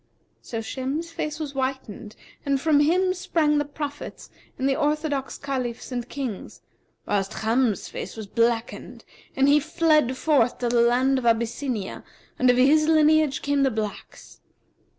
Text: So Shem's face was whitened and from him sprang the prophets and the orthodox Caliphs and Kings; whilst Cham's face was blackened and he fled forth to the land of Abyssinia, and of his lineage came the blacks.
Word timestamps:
So 0.41 0.61
Shem's 0.61 1.11
face 1.11 1.39
was 1.39 1.51
whitened 1.51 2.15
and 2.43 2.59
from 2.59 2.79
him 2.79 3.13
sprang 3.13 3.59
the 3.59 3.65
prophets 3.65 4.31
and 4.57 4.67
the 4.67 4.75
orthodox 4.75 5.37
Caliphs 5.37 5.91
and 5.91 6.09
Kings; 6.09 6.61
whilst 7.05 7.41
Cham's 7.43 7.87
face 7.87 8.17
was 8.17 8.25
blackened 8.25 9.05
and 9.35 9.47
he 9.47 9.59
fled 9.59 10.17
forth 10.17 10.57
to 10.57 10.69
the 10.69 10.81
land 10.81 11.19
of 11.19 11.27
Abyssinia, 11.27 12.03
and 12.39 12.49
of 12.49 12.57
his 12.57 12.87
lineage 12.87 13.43
came 13.43 13.61
the 13.61 13.69
blacks. 13.69 14.39